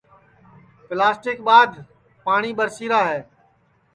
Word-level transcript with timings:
پیلاسٹیک 0.87 1.37
ٻادھ 1.47 1.75
پاٹؔی 2.25 2.51
ٻرسی 2.57 2.85
را 2.91 3.01
ہے 3.11 3.19